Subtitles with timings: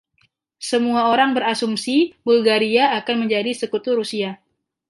[0.69, 1.97] Semua orang berasumsi
[2.27, 4.31] Bulgaria akan menjadi sekutu Rusia.